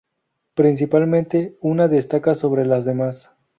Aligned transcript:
Principalmente 0.55 1.59
una 1.61 1.87
destaca 1.87 2.33
sobre 2.33 2.65
las 2.65 2.85
demás. 2.85 3.29